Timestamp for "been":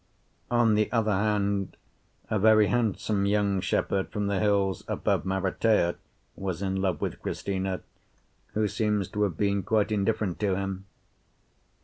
9.37-9.61